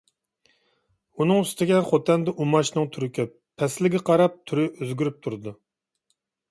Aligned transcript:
ئۇنىڭ 1.21 1.41
ئۈستىگە 1.43 1.83
خوتەندە 1.91 2.35
ئۇماچنىڭ 2.45 2.91
تۈرى 2.97 3.11
كۆپ. 3.19 3.39
پەسىلگە 3.63 4.05
قاراپ 4.11 4.43
تۈرى 4.51 4.69
ئۆزگىرىپ 4.73 5.25
تۇرىدۇ. 5.27 5.57